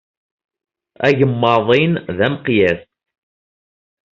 [1.07, 2.81] Agemmaḍ-in d ameqyas.